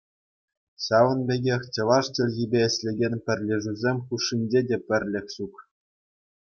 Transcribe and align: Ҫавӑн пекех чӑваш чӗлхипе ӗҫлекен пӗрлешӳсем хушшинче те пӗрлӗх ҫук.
Ҫавӑн 0.85 1.19
пекех 1.27 1.61
чӑваш 1.77 2.05
чӗлхипе 2.19 2.59
ӗҫлекен 2.79 3.13
пӗрлешӳсем 3.29 3.97
хушшинче 4.09 4.61
те 4.73 4.77
пӗрлӗх 4.91 5.25
ҫук. 5.39 5.55